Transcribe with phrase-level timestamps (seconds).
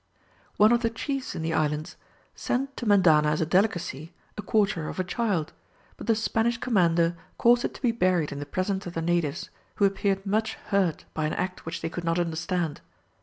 [0.57, 1.93] One of the chiefs in the island
[2.33, 5.53] sent to Mendana as a delicacy, a quarter of a child,
[5.95, 9.51] but the Spanish commander caused it to be buried in the presence of the natives,
[9.75, 12.81] who appeared much hurt by an act which they could not understand.